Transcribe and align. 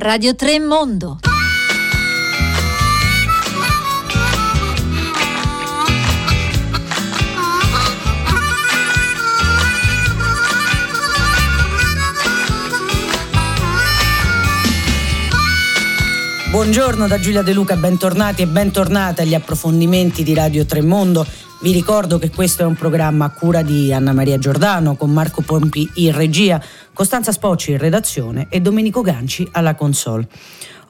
Radio 0.00 0.36
3 0.36 0.60
Mondo. 0.60 1.18
Buongiorno 16.50 17.08
da 17.08 17.18
Giulia 17.18 17.42
De 17.42 17.52
Luca, 17.52 17.74
bentornati 17.74 18.42
e 18.42 18.46
bentornate 18.46 19.22
agli 19.22 19.34
approfondimenti 19.34 20.22
di 20.22 20.32
Radio 20.32 20.64
Tremondo. 20.64 21.26
Vi 21.60 21.72
ricordo 21.72 22.18
che 22.18 22.30
questo 22.30 22.62
è 22.62 22.66
un 22.66 22.76
programma 22.76 23.24
a 23.24 23.30
cura 23.30 23.62
di 23.62 23.92
Anna 23.92 24.12
Maria 24.12 24.38
Giordano 24.38 24.94
con 24.94 25.10
Marco 25.10 25.42
Pompi 25.42 25.90
in 25.94 26.14
regia, 26.14 26.62
Costanza 26.92 27.32
Spocci 27.32 27.72
in 27.72 27.78
redazione 27.78 28.46
e 28.48 28.60
Domenico 28.60 29.00
Ganci 29.00 29.48
alla 29.50 29.74
console. 29.74 30.28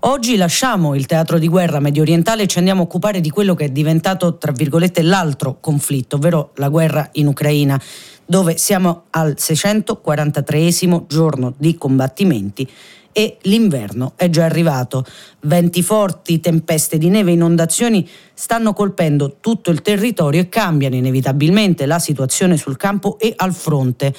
Oggi 0.01 0.37
lasciamo 0.37 0.95
il 0.95 1.07
teatro 1.07 1.39
di 1.39 1.49
guerra 1.49 1.81
medio 1.81 2.03
orientale 2.03 2.43
e 2.43 2.47
ci 2.47 2.59
andiamo 2.59 2.83
a 2.83 2.85
occupare 2.85 3.23
di 3.23 3.31
quello 3.31 3.55
che 3.55 3.65
è 3.65 3.69
diventato, 3.71 4.37
tra 4.37 4.53
virgolette, 4.53 5.01
l'altro 5.01 5.57
conflitto, 5.59 6.17
ovvero 6.17 6.51
la 6.57 6.69
guerra 6.69 7.09
in 7.13 7.29
Ucraina, 7.29 7.81
dove 8.27 8.59
siamo 8.59 9.05
al 9.09 9.39
643 9.39 11.07
giorno 11.07 11.55
di 11.57 11.79
combattimenti 11.79 12.69
e 13.13 13.39
l'inverno 13.43 14.13
è 14.17 14.31
già 14.31 14.45
arrivato. 14.45 15.05
Venti 15.41 15.83
forti, 15.83 16.41
tempeste 16.41 16.99
di 16.99 17.09
neve, 17.09 17.33
inondazioni 17.33 18.09
stanno 18.35 18.73
colpendo 18.73 19.37
tutto 19.41 19.71
il 19.71 19.83
territorio 19.83 20.41
e 20.41 20.49
cambiano 20.49 20.95
inevitabilmente 20.95 21.87
la 21.87 21.99
situazione 21.99 22.57
sul 22.57 22.77
campo 22.77 23.19
e 23.19 23.33
al 23.37 23.53
fronte 23.53 24.15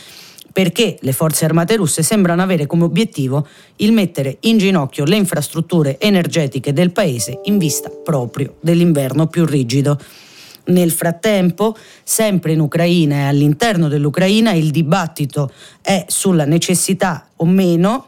perché 0.51 0.97
le 1.01 1.13
forze 1.13 1.45
armate 1.45 1.75
russe 1.75 2.03
sembrano 2.03 2.41
avere 2.41 2.65
come 2.65 2.83
obiettivo 2.83 3.47
il 3.77 3.91
mettere 3.91 4.37
in 4.41 4.57
ginocchio 4.57 5.05
le 5.05 5.15
infrastrutture 5.15 5.99
energetiche 5.99 6.73
del 6.73 6.91
paese 6.91 7.39
in 7.43 7.57
vista 7.57 7.89
proprio 7.89 8.55
dell'inverno 8.59 9.27
più 9.27 9.45
rigido. 9.45 9.97
Nel 10.65 10.91
frattempo, 10.91 11.75
sempre 12.03 12.51
in 12.51 12.59
Ucraina 12.59 13.15
e 13.15 13.27
all'interno 13.27 13.87
dell'Ucraina, 13.87 14.51
il 14.51 14.69
dibattito 14.69 15.51
è 15.81 16.05
sulla 16.07 16.45
necessità 16.45 17.27
o 17.37 17.45
meno 17.45 18.07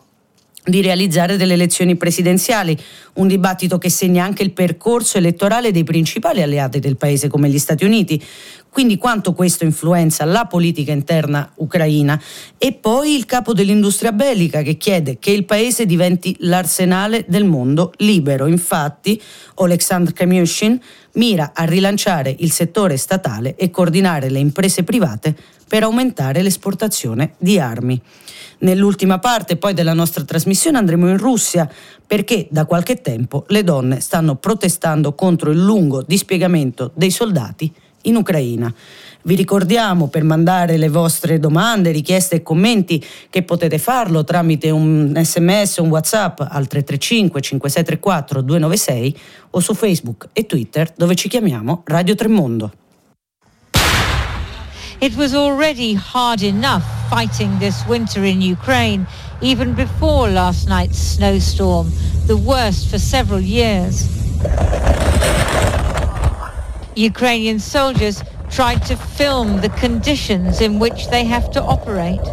di 0.64 0.82
realizzare 0.82 1.38
delle 1.38 1.54
elezioni 1.54 1.96
presidenziali, 1.96 2.78
un 3.14 3.28
dibattito 3.28 3.80
che 3.80 3.90
segna 3.90 4.24
anche 4.24 4.44
il 4.44 4.52
percorso 4.52 5.18
elettorale 5.18 5.72
dei 5.72 5.84
principali 5.84 6.42
alleati 6.42 6.80
del 6.80 6.98
paese 6.98 7.28
come 7.28 7.50
gli 7.50 7.58
Stati 7.58 7.84
Uniti, 7.84 8.24
quindi 8.70 8.98
quanto 8.98 9.34
questo 9.34 9.66
influenza 9.66 10.24
la 10.24 10.46
politica 10.46 10.92
interna 10.92 11.52
ucraina 11.56 12.22
e 12.58 12.74
poi 12.74 13.16
il 13.16 13.26
capo 13.26 13.54
dell'industria 13.54 14.12
bellica 14.12 14.62
che 14.62 14.78
chiede 14.78 15.18
che 15.20 15.32
il 15.32 15.46
paese 15.46 15.86
diventi 15.86 16.36
l'arsenale 16.40 17.26
del 17.28 17.44
mondo 17.44 17.92
libero. 17.98 18.46
Infatti, 18.46 19.22
Oleksandr 19.56 20.14
Kamyushin 20.14 20.80
mira 21.14 21.52
a 21.54 21.66
rilanciare 21.66 22.34
il 22.40 22.52
settore 22.52 22.96
statale 22.98 23.56
e 23.56 23.72
coordinare 23.72 24.30
le 24.30 24.40
imprese 24.40 24.84
private 24.84 25.36
per 25.68 25.84
aumentare 25.84 26.42
l'esportazione 26.42 27.34
di 27.40 27.60
armi. 27.60 28.02
Nell'ultima 28.62 29.18
parte 29.18 29.58
poi 29.58 29.74
della 29.74 29.94
nostra 29.94 30.24
trasmissione 30.24 30.78
andremo 30.78 31.10
in 31.10 31.18
Russia 31.18 31.70
perché 32.06 32.48
da 32.50 32.66
qualche 32.66 33.02
tempo 33.02 33.46
le 33.48 33.64
donne 33.64 34.00
stanno 34.02 34.36
protestando 34.36 35.14
contro 35.14 35.50
il 35.50 35.64
lungo 35.64 36.04
dispiegamento 36.06 36.92
dei 36.94 37.10
soldati 37.10 37.74
in 38.04 38.16
Ucraina. 38.16 38.72
Vi 39.24 39.36
ricordiamo 39.36 40.08
per 40.08 40.24
mandare 40.24 40.78
le 40.78 40.90
vostre 40.90 41.40
domande, 41.40 41.92
richieste 41.92 42.38
e 42.38 42.44
commenti 42.44 43.04
che 43.30 43.44
potete 43.44 43.78
farlo 43.78 44.24
tramite 44.24 44.70
un 44.70 45.14
sms 45.16 45.78
un 45.78 45.90
whatsapp 45.90 46.40
al 46.42 46.68
335 46.68 47.42
5634 47.42 48.42
296 48.42 49.20
o 49.52 49.60
su 49.60 49.74
Facebook 49.74 50.30
e 50.34 50.46
Twitter 50.46 50.92
dove 50.96 51.16
ci 51.16 51.30
chiamiamo 51.30 51.82
Radio 51.86 52.14
Tremondo. 52.14 52.72
It 55.00 55.16
was 55.16 55.34
already 55.34 55.96
hard 55.96 56.44
enough 56.44 57.01
fighting 57.12 57.60
this 57.60 57.86
winter 57.88 58.24
in 58.24 58.42
Ukraine, 58.42 59.06
even 59.42 59.74
before 59.74 60.30
last 60.30 60.70
night's 60.70 60.98
snowstorm, 60.98 61.92
the 62.26 62.38
worst 62.38 62.90
for 62.90 62.98
several 62.98 63.42
years. 63.42 64.08
Ukrainian 66.96 67.60
soldiers 67.60 68.24
tried 68.50 68.86
to 68.86 68.96
film 68.96 69.60
the 69.60 69.68
conditions 69.72 70.62
in 70.62 70.80
which 70.80 71.10
they 71.10 71.26
have 71.26 71.52
to 71.52 71.62
operate. 71.62 72.26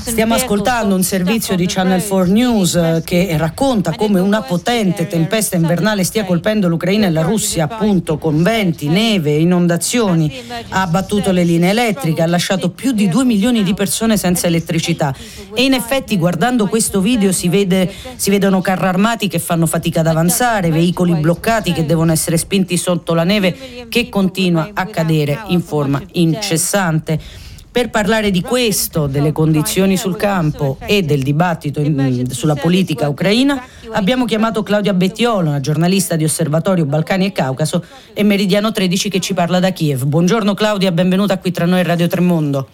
Stiamo 0.00 0.34
ascoltando 0.34 0.96
un 0.96 1.04
servizio 1.04 1.54
di 1.54 1.66
Channel 1.66 2.04
4 2.04 2.32
News 2.32 2.74
eh, 2.74 3.02
che 3.04 3.36
racconta 3.38 3.94
come 3.94 4.18
una 4.18 4.42
potente 4.42 5.06
tempesta 5.06 5.54
invernale 5.54 6.02
stia 6.02 6.24
colpendo 6.24 6.66
l'Ucraina 6.66 7.06
e 7.06 7.10
la 7.10 7.22
Russia, 7.22 7.64
appunto 7.64 8.18
con 8.18 8.42
venti, 8.42 8.88
neve, 8.88 9.36
inondazioni. 9.36 10.42
Ha 10.70 10.82
abbattuto 10.82 11.30
le 11.30 11.44
linee 11.44 11.70
elettriche, 11.70 12.20
ha 12.20 12.26
lasciato 12.26 12.70
più 12.70 12.90
di 12.90 13.08
due 13.08 13.24
milioni 13.24 13.62
di 13.62 13.74
persone 13.74 14.16
senza 14.16 14.48
elettricità. 14.48 15.14
E 15.54 15.62
in 15.62 15.72
effetti, 15.72 16.18
guardando 16.18 16.66
questo 16.66 17.00
video, 17.00 17.30
si, 17.30 17.48
vede, 17.48 17.90
si 18.16 18.28
vedono 18.28 18.60
carri 18.60 18.86
armati 18.86 19.28
che 19.28 19.38
fanno 19.38 19.66
fatica 19.66 20.00
ad 20.00 20.08
avanzare, 20.08 20.70
veicoli 20.70 21.14
bloccati 21.14 21.72
che 21.72 21.86
devono 21.86 22.10
essere 22.10 22.36
spinti 22.36 22.76
sotto 22.76 23.14
la 23.14 23.24
neve 23.24 23.86
che 23.88 24.08
continua 24.08 24.70
a 24.74 24.84
cadere 24.86 25.44
in 25.46 25.62
forma 25.62 26.02
incessante. 26.12 27.48
Per 27.72 27.88
parlare 27.88 28.32
di 28.32 28.42
questo, 28.42 29.06
delle 29.06 29.30
condizioni 29.30 29.96
sul 29.96 30.16
campo 30.16 30.76
e 30.80 31.02
del 31.02 31.22
dibattito 31.22 31.78
in, 31.80 32.28
sulla 32.28 32.56
politica 32.56 33.08
ucraina, 33.08 33.62
abbiamo 33.92 34.24
chiamato 34.24 34.64
Claudia 34.64 34.92
Bettiolo, 34.92 35.50
una 35.50 35.60
giornalista 35.60 36.16
di 36.16 36.24
Osservatorio 36.24 36.84
Balcani 36.84 37.26
e 37.26 37.32
Caucaso 37.32 37.84
e 38.12 38.24
Meridiano 38.24 38.72
13 38.72 39.08
che 39.08 39.20
ci 39.20 39.34
parla 39.34 39.60
da 39.60 39.70
Kiev. 39.70 40.02
Buongiorno 40.02 40.52
Claudia, 40.54 40.90
benvenuta 40.90 41.38
qui 41.38 41.52
tra 41.52 41.64
noi 41.64 41.84
Radio 41.84 42.08
Tremondo. 42.08 42.68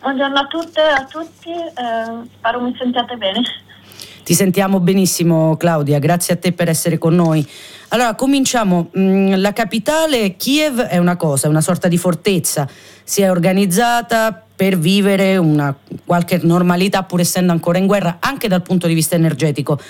Buongiorno 0.00 0.38
a 0.38 0.46
tutte 0.46 0.80
e 0.80 0.90
a 0.90 1.04
tutti, 1.04 1.50
eh, 1.50 2.28
spero 2.38 2.60
mi 2.60 2.72
sentiate 2.78 3.16
bene. 3.16 3.42
Ti 4.28 4.34
sentiamo 4.34 4.78
benissimo 4.78 5.56
Claudia, 5.56 5.98
grazie 5.98 6.34
a 6.34 6.36
te 6.36 6.52
per 6.52 6.68
essere 6.68 6.98
con 6.98 7.14
noi. 7.14 7.48
Allora, 7.88 8.14
cominciamo. 8.14 8.90
Mm, 8.98 9.36
la 9.36 9.54
capitale, 9.54 10.36
Kiev, 10.36 10.82
è 10.82 10.98
una 10.98 11.16
cosa, 11.16 11.46
è 11.46 11.48
una 11.48 11.62
sorta 11.62 11.88
di 11.88 11.96
fortezza. 11.96 12.68
Si 13.02 13.22
è 13.22 13.30
organizzata 13.30 14.38
per 14.54 14.76
vivere 14.76 15.38
una 15.38 15.74
qualche 16.04 16.40
normalità, 16.42 17.04
pur 17.04 17.20
essendo 17.20 17.52
ancora 17.52 17.78
in 17.78 17.86
guerra, 17.86 18.18
anche 18.20 18.48
dal 18.48 18.60
punto 18.60 18.86
di 18.86 18.92
vista 18.92 19.14
energetico. 19.14 19.80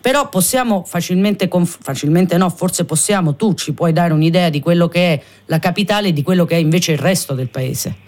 Però 0.00 0.28
possiamo 0.28 0.84
facilmente, 0.86 1.50
facilmente 1.66 2.36
no, 2.36 2.50
forse 2.50 2.84
possiamo, 2.84 3.34
tu 3.34 3.54
ci 3.54 3.72
puoi 3.72 3.92
dare 3.92 4.12
un'idea 4.12 4.48
di 4.48 4.60
quello 4.60 4.86
che 4.86 5.14
è 5.14 5.22
la 5.46 5.58
capitale 5.58 6.10
e 6.10 6.12
di 6.12 6.22
quello 6.22 6.44
che 6.44 6.54
è 6.54 6.60
invece 6.60 6.92
il 6.92 6.98
resto 6.98 7.34
del 7.34 7.48
paese. 7.48 8.07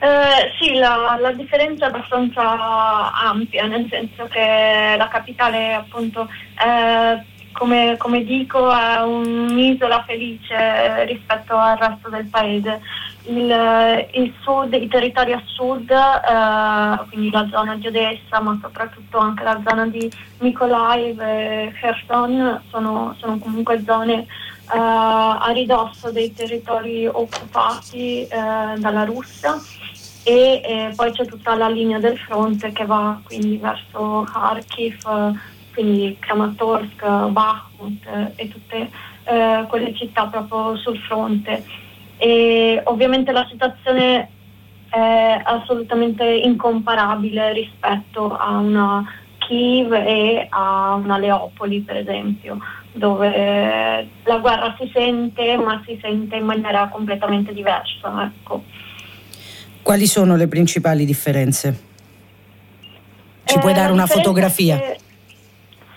Eh, 0.00 0.52
sì, 0.60 0.74
la, 0.74 1.18
la, 1.20 1.32
differenza 1.32 1.86
è 1.86 1.88
abbastanza 1.88 3.12
ampia, 3.12 3.66
nel 3.66 3.88
senso 3.90 4.26
che 4.28 4.94
la 4.96 5.08
capitale 5.08 5.74
appunto 5.74 6.28
è, 6.54 7.20
come, 7.50 7.96
come 7.98 8.22
dico 8.22 8.72
è 8.72 9.02
un'isola 9.02 10.04
felice 10.06 11.04
rispetto 11.04 11.56
al 11.56 11.76
resto 11.78 12.08
del 12.10 12.26
paese. 12.26 12.80
Il, 13.24 14.08
il 14.12 14.32
sud, 14.40 14.72
i 14.72 14.86
territori 14.86 15.32
a 15.32 15.42
sud, 15.44 15.90
eh, 15.90 17.08
quindi 17.08 17.30
la 17.30 17.46
zona 17.50 17.74
di 17.74 17.88
Odessa, 17.88 18.40
ma 18.40 18.56
soprattutto 18.62 19.18
anche 19.18 19.42
la 19.42 19.60
zona 19.66 19.86
di 19.88 20.08
Mykolaiv 20.38 21.20
e 21.20 21.74
Kherson, 21.78 22.62
sono, 22.70 23.16
sono 23.18 23.38
comunque 23.38 23.82
zone 23.84 24.26
a 24.70 25.50
ridosso 25.52 26.10
dei 26.10 26.32
territori 26.32 27.06
occupati 27.06 28.28
uh, 28.30 28.78
dalla 28.78 29.04
Russia 29.04 29.58
e 30.28 30.60
eh, 30.62 30.92
poi 30.94 31.10
c'è 31.12 31.24
tutta 31.24 31.54
la 31.54 31.70
linea 31.70 31.98
del 31.98 32.18
fronte 32.18 32.70
che 32.72 32.84
va 32.84 33.18
quindi 33.24 33.56
verso 33.56 34.26
Kharkiv, 34.30 34.98
quindi 35.72 36.18
Kramatorsk, 36.20 37.28
Bakhmut 37.30 38.06
eh, 38.06 38.32
e 38.34 38.48
tutte 38.48 38.90
eh, 39.24 39.64
quelle 39.68 39.94
città 39.94 40.26
proprio 40.26 40.76
sul 40.76 40.98
fronte. 40.98 41.64
E 42.18 42.78
ovviamente 42.84 43.32
la 43.32 43.46
situazione 43.48 44.30
è 44.90 45.40
assolutamente 45.44 46.24
incomparabile 46.24 47.54
rispetto 47.54 48.36
a 48.36 48.58
una 48.58 49.10
Kiev 49.48 49.92
e 49.94 50.46
a 50.50 50.94
una 50.94 51.16
Leopoli 51.16 51.80
per 51.80 51.96
esempio, 51.96 52.58
dove 52.92 54.08
la 54.24 54.36
guerra 54.38 54.76
si 54.78 54.90
sente 54.92 55.56
ma 55.56 55.82
si 55.86 55.98
sente 56.02 56.36
in 56.36 56.44
maniera 56.44 56.88
completamente 56.88 57.54
diversa. 57.54 58.24
Ecco. 58.24 58.62
Quali 59.80 60.06
sono 60.06 60.36
le 60.36 60.48
principali 60.48 61.06
differenze? 61.06 61.86
Ci 63.44 63.56
eh, 63.56 63.58
puoi 63.58 63.72
dare 63.72 63.90
una 63.90 64.06
fotografia? 64.06 64.78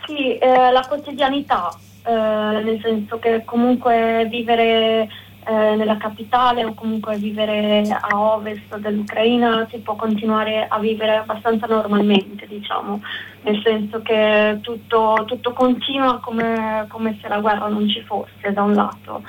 sì, 0.05 0.37
eh, 0.37 0.71
la 0.71 0.85
quotidianità, 0.87 1.69
eh, 2.05 2.11
nel 2.11 2.79
senso 2.81 3.19
che 3.19 3.43
comunque 3.43 4.27
vivere 4.29 5.09
eh, 5.43 5.75
nella 5.75 5.97
capitale 5.97 6.63
o 6.63 6.73
comunque 6.73 7.17
vivere 7.17 7.83
a 7.89 8.19
ovest 8.19 8.77
dell'Ucraina 8.77 9.67
si 9.71 9.79
può 9.79 9.95
continuare 9.95 10.67
a 10.67 10.77
vivere 10.77 11.15
abbastanza 11.15 11.65
normalmente, 11.65 12.45
diciamo, 12.47 13.01
nel 13.41 13.59
senso 13.63 14.01
che 14.01 14.59
tutto, 14.61 15.23
tutto 15.25 15.53
continua 15.53 16.19
come, 16.19 16.85
come, 16.89 17.17
se 17.21 17.27
la 17.27 17.39
guerra 17.39 17.67
non 17.67 17.89
ci 17.89 18.01
fosse 18.01 18.53
da 18.53 18.61
un 18.61 18.73
lato. 18.73 19.23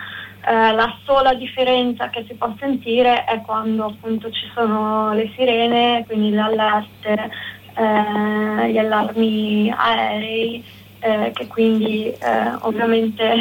Eh, 0.45 0.73
la 0.73 0.95
sola 1.05 1.33
differenza 1.35 2.11
che 2.11 2.25
si 2.27 2.35
può 2.35 2.53
sentire 2.59 3.25
è 3.25 3.41
quando 3.41 3.87
appunto 3.87 4.31
ci 4.31 4.51
sono 4.53 5.15
le 5.15 5.31
sirene, 5.35 6.05
quindi 6.07 6.31
le 6.31 6.41
allerte, 6.41 7.31
eh, 7.75 8.71
gli 8.71 8.77
allarmi 8.77 9.73
aerei 9.75 10.63
eh, 11.03 11.33
che 11.35 11.47
quindi 11.49 12.09
eh, 12.09 12.19
ovviamente 12.61 13.35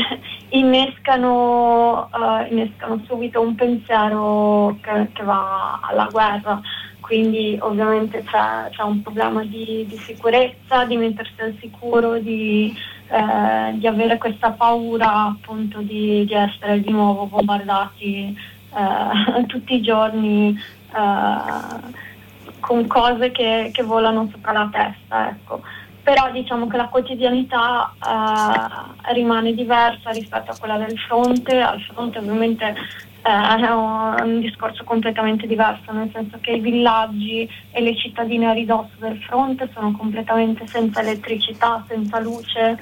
innescano, 0.51 2.09
uh, 2.11 2.45
innescano, 2.49 3.01
subito 3.05 3.41
un 3.41 3.55
pensiero 3.55 4.77
che, 4.81 5.09
che, 5.13 5.23
va 5.23 5.79
alla 5.81 6.07
guerra. 6.11 6.61
Quindi 6.99 7.57
ovviamente 7.59 8.23
c'è, 8.23 8.69
c'è 8.69 8.83
un 8.83 9.01
problema 9.01 9.43
di, 9.43 9.85
di, 9.87 9.97
sicurezza, 9.97 10.85
di 10.85 10.95
mettersi 10.95 11.41
al 11.41 11.55
sicuro, 11.59 12.17
di, 12.19 12.73
eh, 13.09 13.77
di 13.77 13.87
avere 13.87 14.17
questa 14.17 14.51
paura 14.51 15.25
appunto 15.25 15.79
di, 15.79 16.23
di, 16.25 16.33
essere 16.33 16.79
di 16.79 16.89
nuovo 16.89 17.25
bombardati 17.25 18.37
eh, 18.73 19.45
tutti 19.47 19.75
i 19.75 19.81
giorni 19.81 20.57
eh, 20.95 22.59
con 22.61 22.87
cose 22.87 23.31
che, 23.31 23.71
che, 23.73 23.83
volano 23.83 24.29
sopra 24.31 24.53
la 24.53 24.69
testa. 24.71 25.29
Ecco 25.29 25.61
però 26.03 26.31
diciamo 26.31 26.67
che 26.67 26.77
la 26.77 26.87
quotidianità 26.87 27.93
eh, 27.99 29.13
rimane 29.13 29.53
diversa 29.53 30.09
rispetto 30.11 30.51
a 30.51 30.57
quella 30.57 30.77
del 30.77 30.97
fronte, 30.97 31.59
al 31.59 31.79
fronte 31.81 32.17
ovviamente 32.17 32.75
eh, 33.23 33.65
è 33.65 33.69
un, 33.69 34.39
discorso 34.39 34.83
completamente 34.83 35.45
diverso, 35.45 35.91
nel 35.91 36.09
senso 36.11 36.39
che 36.41 36.51
i 36.51 36.59
villaggi 36.59 37.47
e 37.71 37.81
le 37.81 37.95
cittadine 37.95 38.47
a 38.47 38.53
ridosso 38.53 38.95
del 38.97 39.21
fronte 39.21 39.69
sono 39.73 39.91
completamente 39.91 40.65
senza 40.65 41.01
elettricità, 41.01 41.83
senza 41.87 42.19
luce, 42.19 42.79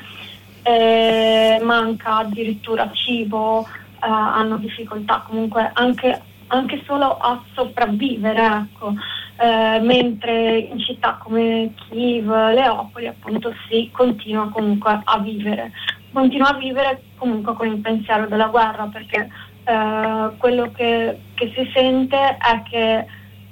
eh, 0.63 1.59
manca 1.61 2.17
addirittura 2.17 2.89
cibo, 2.93 3.67
eh, 3.67 4.07
hanno 4.07 4.57
difficoltà 4.57 5.23
comunque 5.27 5.71
anche, 5.73 6.21
anche 6.47 6.81
solo 6.85 7.17
a 7.17 7.41
sopravvivere. 7.53 8.45
Ecco 8.45 8.93
eh, 9.41 9.79
mentre 9.79 10.57
in 10.57 10.79
città 10.79 11.17
come 11.23 11.71
Kiev, 11.87 12.27
Leopoli 12.27 13.07
appunto 13.07 13.53
si 13.69 13.89
continua 13.91 14.49
comunque 14.49 14.99
a 15.01 15.19
vivere, 15.19 15.71
continua 16.11 16.49
a 16.49 16.57
vivere 16.57 17.03
comunque 17.15 17.53
con 17.53 17.67
il 17.67 17.77
pensiero 17.77 18.27
della 18.27 18.47
guerra 18.47 18.89
perché 18.91 19.29
eh, 19.63 20.29
quello 20.37 20.71
che, 20.71 21.19
che, 21.35 21.53
si 21.55 21.71
sente 21.73 22.17
è 22.37 22.63
che 22.69 22.97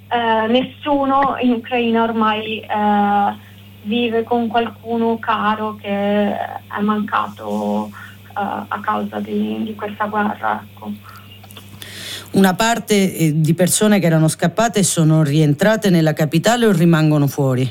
eh, 0.10 0.48
nessuno 0.48 1.38
in 1.40 1.52
Ucraina 1.52 2.04
ormai 2.04 2.60
eh, 2.60 3.36
vive 3.84 4.24
con 4.24 4.48
qualcuno 4.48 5.18
caro 5.20 5.76
che 5.76 5.88
è 5.90 6.82
mancato 6.82 7.88
eh, 7.88 8.32
a 8.34 8.80
causa 8.82 9.20
di, 9.20 9.64
di 9.64 9.74
questa 9.74 10.08
guerra. 10.08 10.62
Ecco 10.62 11.16
una 12.38 12.54
parte 12.54 13.16
eh, 13.16 13.32
di 13.42 13.54
persone 13.56 14.00
che 14.00 14.06
erano 14.06 14.28
scappate 14.28 14.84
sono 14.84 15.24
rientrate 15.24 15.90
nella 15.90 16.14
capitale 16.14 16.68
o 16.68 16.72
rimangono 16.72 17.28
fuori? 17.28 17.64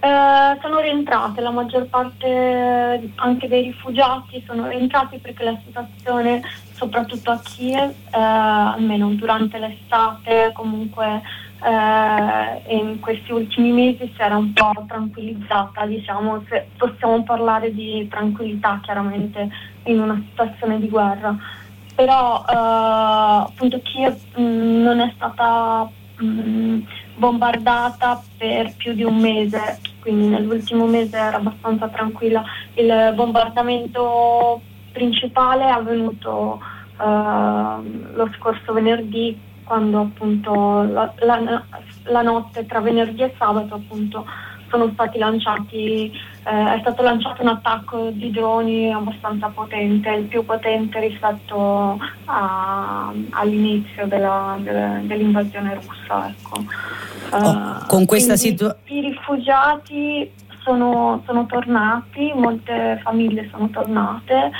Eh, 0.00 0.58
sono 0.60 0.80
rientrate, 0.80 1.40
la 1.40 1.52
maggior 1.52 1.86
parte 1.86 3.10
anche 3.14 3.46
dei 3.46 3.62
rifugiati 3.62 4.42
sono 4.44 4.66
rientrati 4.66 5.18
perché 5.18 5.44
la 5.44 5.56
situazione, 5.64 6.42
soprattutto 6.74 7.30
a 7.30 7.40
Kiev, 7.40 7.90
eh, 7.90 7.94
almeno 8.10 9.10
durante 9.10 9.58
l'estate, 9.58 10.50
comunque 10.52 11.22
eh, 11.62 12.74
in 12.74 12.98
questi 12.98 13.30
ultimi 13.30 13.70
mesi 13.70 14.12
si 14.16 14.20
era 14.20 14.36
un 14.36 14.52
po' 14.52 14.84
tranquillizzata, 14.88 15.86
diciamo, 15.86 16.42
se 16.48 16.66
possiamo 16.76 17.22
parlare 17.22 17.72
di 17.72 18.08
tranquillità 18.10 18.80
chiaramente 18.82 19.48
in 19.84 20.00
una 20.00 20.20
situazione 20.28 20.80
di 20.80 20.88
guerra 20.88 21.60
però 22.02 22.40
uh, 22.40 23.46
appunto 23.46 23.80
Kiev 23.80 24.16
mh, 24.34 24.42
mm, 24.42 24.82
non 24.82 25.00
è 25.00 25.12
stata 25.14 25.88
mh, 26.18 26.24
mm, 26.24 26.80
bombardata 27.14 28.20
per 28.36 28.74
più 28.76 28.92
di 28.92 29.04
un 29.04 29.18
mese, 29.18 29.78
quindi 30.00 30.26
nell'ultimo 30.26 30.86
mese 30.86 31.16
era 31.16 31.36
abbastanza 31.36 31.86
tranquilla. 31.88 32.42
Il 32.74 33.12
bombardamento 33.14 34.60
principale 34.90 35.64
è 35.64 35.70
avvenuto 35.70 36.60
uh, 36.98 38.14
lo 38.14 38.28
scorso 38.36 38.72
venerdì 38.72 39.38
quando 39.62 40.00
appunto 40.00 40.82
la, 40.82 41.12
la, 41.20 41.64
la 42.02 42.22
notte 42.22 42.66
tra 42.66 42.80
venerdì 42.80 43.22
e 43.22 43.34
sabato 43.38 43.74
appunto 43.74 44.26
sono 44.72 44.90
stati 44.94 45.18
lanciati, 45.18 46.10
eh, 46.44 46.74
è 46.74 46.78
stato 46.80 47.02
lanciato 47.02 47.42
un 47.42 47.48
attacco 47.48 48.08
di 48.10 48.30
droni 48.30 48.90
abbastanza 48.90 49.48
potente, 49.48 50.08
il 50.08 50.24
più 50.24 50.44
potente 50.46 50.98
rispetto 50.98 51.98
a, 52.24 53.12
all'inizio 53.30 54.06
della, 54.06 54.56
della, 54.60 55.00
dell'invasione 55.02 55.74
russa. 55.74 56.28
Ecco. 56.28 56.64
Oh, 57.32 57.50
uh, 57.50 57.86
con 57.86 58.06
questa 58.06 58.36
situazione... 58.36 58.80
I 58.86 59.10
rifugiati 59.10 60.30
sono, 60.64 61.22
sono, 61.26 61.44
tornati, 61.44 62.32
molte 62.34 62.98
famiglie 63.02 63.48
sono 63.50 63.68
tornate. 63.68 64.50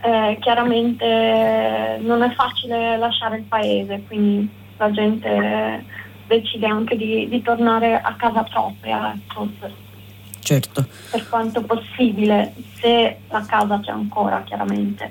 Eh, 0.00 0.38
chiaramente 0.40 1.98
non 2.00 2.22
è 2.22 2.30
facile 2.32 2.96
lasciare 2.96 3.38
il 3.38 3.44
paese, 3.44 4.02
quindi 4.06 4.48
la 4.76 4.90
gente 4.90 5.84
decide 6.26 6.66
anche 6.66 6.96
di, 6.96 7.28
di 7.28 7.42
tornare 7.42 8.00
a 8.00 8.14
casa 8.16 8.42
propria, 8.42 9.14
ecco, 9.14 9.48
certo. 10.40 10.86
per 11.10 11.28
quanto 11.28 11.62
possibile, 11.62 12.54
se 12.80 13.18
la 13.28 13.44
casa 13.46 13.80
c'è 13.80 13.90
ancora 13.90 14.42
chiaramente, 14.42 15.10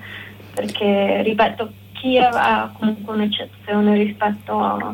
perché 0.54 1.21
ripeto, 1.24 1.71
Kiev 1.94 2.33
è 2.33 2.68
comunque 2.77 3.13
un'eccezione 3.13 3.95
rispetto 3.95 4.60
a, 4.60 4.94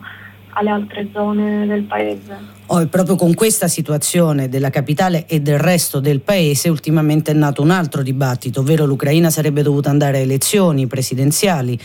alle 0.49 0.69
altre 0.69 1.09
zone 1.13 1.65
del 1.65 1.83
paese. 1.83 2.57
Oh, 2.67 2.85
proprio 2.87 3.15
con 3.15 3.33
questa 3.33 3.67
situazione 3.67 4.47
della 4.47 4.69
capitale 4.69 5.25
e 5.25 5.39
del 5.39 5.57
resto 5.57 5.99
del 5.99 6.21
paese 6.21 6.69
ultimamente 6.69 7.31
è 7.31 7.33
nato 7.33 7.61
un 7.61 7.71
altro 7.71 8.03
dibattito, 8.03 8.59
ovvero 8.59 8.85
l'Ucraina 8.85 9.29
sarebbe 9.29 9.63
dovuta 9.63 9.89
andare 9.89 10.17
a 10.17 10.21
elezioni 10.21 10.85
presidenziali 10.85 11.79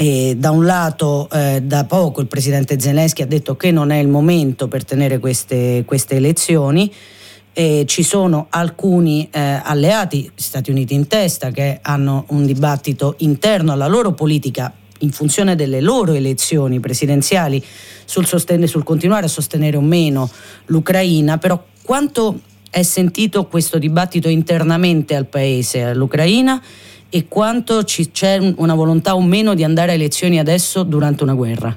e 0.00 0.36
da 0.38 0.52
un 0.52 0.64
lato 0.64 1.28
eh, 1.28 1.60
da 1.60 1.84
poco 1.84 2.20
il 2.20 2.28
presidente 2.28 2.78
Zelensky 2.78 3.22
ha 3.22 3.26
detto 3.26 3.56
che 3.56 3.72
non 3.72 3.90
è 3.90 3.96
il 3.98 4.06
momento 4.06 4.68
per 4.68 4.84
tenere 4.84 5.18
queste, 5.18 5.82
queste 5.84 6.14
elezioni. 6.14 6.92
E 7.52 7.82
ci 7.84 8.04
sono 8.04 8.46
alcuni 8.50 9.28
eh, 9.28 9.40
alleati, 9.60 10.30
Stati 10.36 10.70
Uniti 10.70 10.94
in 10.94 11.08
testa, 11.08 11.50
che 11.50 11.80
hanno 11.82 12.26
un 12.28 12.46
dibattito 12.46 13.16
interno 13.18 13.72
alla 13.72 13.88
loro 13.88 14.12
politica 14.12 14.72
in 15.00 15.10
funzione 15.10 15.56
delle 15.56 15.80
loro 15.80 16.12
elezioni 16.12 16.78
presidenziali 16.78 17.60
sul, 18.04 18.24
sostenere, 18.24 18.68
sul 18.68 18.84
continuare 18.84 19.26
a 19.26 19.28
sostenere 19.28 19.76
o 19.76 19.80
meno 19.80 20.30
l'Ucraina, 20.66 21.38
però 21.38 21.60
quanto 21.82 22.42
è 22.70 22.84
sentito 22.84 23.46
questo 23.46 23.78
dibattito 23.78 24.28
internamente 24.28 25.16
al 25.16 25.26
paese, 25.26 25.82
all'Ucraina? 25.82 26.62
E 27.10 27.26
quanto 27.28 27.84
ci, 27.84 28.10
c'è 28.10 28.38
una 28.56 28.74
volontà 28.74 29.14
o 29.14 29.22
meno 29.22 29.54
di 29.54 29.64
andare 29.64 29.92
a 29.92 29.94
elezioni 29.94 30.38
adesso 30.38 30.82
durante 30.82 31.22
una 31.22 31.34
guerra? 31.34 31.76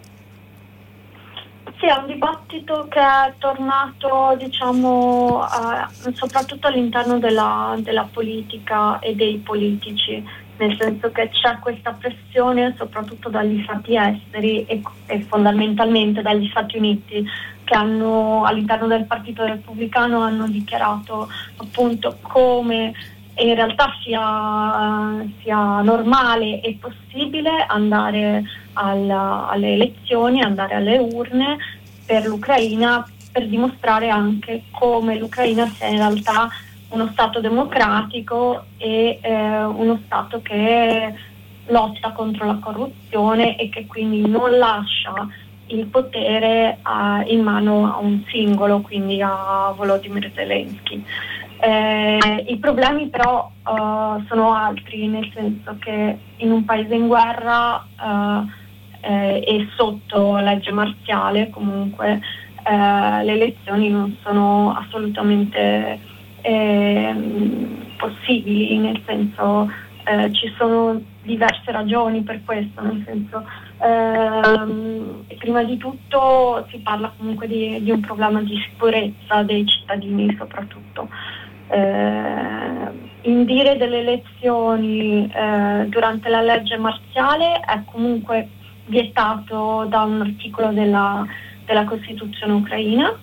Sì, 1.80 1.88
è 1.88 1.98
un 1.98 2.06
dibattito 2.06 2.88
che 2.90 3.00
è 3.00 3.34
tornato 3.40 4.36
diciamo, 4.38 5.44
eh, 5.44 6.14
soprattutto 6.14 6.68
all'interno 6.68 7.18
della, 7.18 7.76
della 7.80 8.08
politica 8.12 9.00
e 9.00 9.16
dei 9.16 9.38
politici, 9.38 10.24
nel 10.58 10.78
senso 10.80 11.12
che 11.12 11.30
c'è 11.30 11.58
questa 11.60 11.94
pressione 11.94 12.76
soprattutto 12.78 13.30
dagli 13.30 13.64
stati 13.64 13.96
esteri 13.96 14.64
e, 14.66 14.82
e, 15.08 15.22
fondamentalmente 15.22 16.22
dagli 16.22 16.48
Stati 16.50 16.78
Uniti 16.78 17.26
che 17.64 17.74
hanno 17.74 18.44
all'interno 18.44 18.86
del 18.86 19.06
Partito 19.06 19.44
Repubblicano 19.44 20.22
hanno 20.22 20.48
dichiarato 20.48 21.30
appunto 21.58 22.18
come 22.22 22.94
in 23.44 23.56
realtà 23.56 23.94
sia, 24.04 25.26
sia 25.42 25.82
normale 25.82 26.62
e 26.62 26.78
possibile 26.80 27.66
andare 27.68 28.44
alla, 28.74 29.48
alle 29.50 29.74
elezioni, 29.74 30.42
andare 30.42 30.76
alle 30.76 30.98
urne 30.98 31.58
per 32.06 32.26
l'Ucraina 32.26 33.06
per 33.32 33.48
dimostrare 33.48 34.10
anche 34.10 34.64
come 34.72 35.18
l'Ucraina 35.18 35.66
sia 35.68 35.88
in 35.88 35.98
realtà 35.98 36.50
uno 36.90 37.08
Stato 37.14 37.40
democratico 37.40 38.66
e 38.78 39.20
eh, 39.22 39.64
uno 39.64 40.02
Stato 40.06 40.42
che 40.42 41.14
lotta 41.68 42.12
contro 42.12 42.46
la 42.46 42.60
corruzione 42.62 43.58
e 43.58 43.70
che 43.70 43.86
quindi 43.86 44.28
non 44.28 44.58
lascia 44.58 45.28
il 45.68 45.86
potere 45.86 46.80
a, 46.82 47.24
in 47.26 47.42
mano 47.42 47.94
a 47.94 47.98
un 48.00 48.24
singolo, 48.30 48.82
quindi 48.82 49.22
a 49.22 49.74
Volodymyr 49.76 50.32
Zelensky. 50.34 51.04
Eh, 51.64 52.46
I 52.48 52.58
problemi 52.58 53.10
però 53.10 53.52
uh, 53.64 54.26
sono 54.28 54.54
altri, 54.54 55.08
nel 55.08 55.30
senso 55.32 55.76
che 55.80 56.18
in 56.38 56.52
un 56.52 56.66
paese 56.66 56.96
in 56.96 57.08
guerra 57.08 57.86
uh, 58.00 58.50
eh, 59.02 59.44
e 59.46 59.68
sotto 59.76 60.38
legge 60.38 60.72
marziale 60.72 61.50
comunque 61.50 62.20
eh, 62.64 63.24
le 63.24 63.32
elezioni 63.32 63.90
non 63.90 64.16
sono 64.24 64.76
assolutamente 64.76 66.00
eh, 66.42 67.16
possibili, 67.98 68.78
nel 68.78 69.02
senso 69.06 69.70
eh, 70.06 70.32
ci 70.34 70.54
sono 70.58 71.02
diverse 71.24 71.72
ragioni 71.72 72.22
per 72.22 72.42
questo, 72.44 72.82
nel 72.82 73.04
senso 73.06 73.46
ehm, 73.80 75.26
prima 75.38 75.64
di 75.64 75.78
tutto 75.78 76.66
si 76.70 76.80
parla 76.80 77.12
comunque 77.16 77.48
di, 77.48 77.82
di, 77.84 77.92
un 77.92 78.00
problema 78.00 78.42
di 78.42 78.58
sicurezza 78.70 79.44
dei 79.44 79.66
cittadini 79.66 80.36
soprattutto. 80.38 81.10
Eh, 81.72 83.10
indire 83.24 83.78
delle 83.78 84.00
elezioni 84.00 85.32
eh, 85.32 85.86
durante 85.88 86.28
la 86.28 86.42
legge 86.42 86.78
marziale 86.78 87.60
è 87.60 87.82
comunque 87.86 88.50
vietato 88.86 89.86
da 89.88 90.04
un 90.04 90.22
articolo 90.22 90.72
della, 90.72 91.26
della 91.66 91.86
Costituzione 91.86 92.54
ucraina 92.54 93.14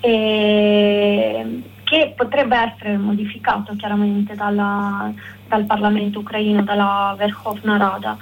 e, 0.00 1.62
che 1.84 2.12
potrebbe 2.16 2.56
essere 2.56 2.96
modificato 2.96 3.74
chiaramente 3.76 4.34
dalla, 4.34 5.12
dal 5.46 5.64
Parlamento 5.64 6.18
ucraino, 6.18 6.62
dalla 6.62 7.14
Verkhovna 7.16 7.76
Rada, 7.76 8.16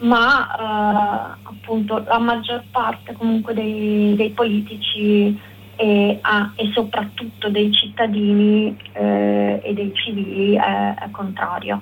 ma 0.00 1.34
eh, 1.34 1.38
appunto 1.42 2.04
la 2.06 2.18
maggior 2.18 2.62
parte 2.70 3.14
comunque 3.14 3.52
dei, 3.52 4.14
dei 4.16 4.30
politici 4.30 5.38
e, 5.76 6.18
ah, 6.20 6.52
e, 6.56 6.70
soprattutto 6.72 7.48
dei 7.48 7.72
cittadini 7.72 8.76
eh, 8.92 9.60
e 9.62 9.74
dei 9.74 9.92
civili 9.94 10.54
è, 10.54 10.94
è 10.94 11.10
contraria. 11.10 11.80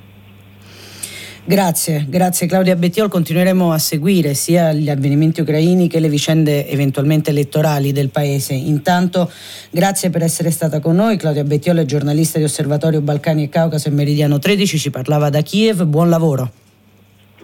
Grazie, 1.44 2.06
grazie 2.08 2.46
Claudia 2.46 2.76
Bettiol. 2.76 3.08
Continueremo 3.08 3.72
a 3.72 3.78
seguire 3.78 4.32
sia 4.34 4.72
gli 4.72 4.88
avvenimenti 4.88 5.40
ucraini 5.40 5.88
che 5.88 5.98
le 5.98 6.08
vicende 6.08 6.68
eventualmente 6.68 7.30
elettorali 7.30 7.90
del 7.90 8.10
paese. 8.10 8.54
Intanto 8.54 9.28
grazie 9.70 10.10
per 10.10 10.22
essere 10.22 10.52
stata 10.52 10.78
con 10.78 10.94
noi. 10.94 11.16
Claudia 11.16 11.42
Bettiol 11.42 11.78
è 11.78 11.84
giornalista 11.84 12.38
di 12.38 12.44
Osservatorio 12.44 13.00
Balcani 13.00 13.42
e 13.44 13.48
Caucaso 13.48 13.88
e 13.88 13.90
Meridiano 13.90 14.38
13, 14.38 14.78
ci 14.78 14.90
parlava 14.90 15.30
da 15.30 15.40
Kiev. 15.40 15.82
Buon 15.82 16.10
lavoro. 16.10 16.48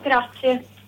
Grazie. 0.00 0.76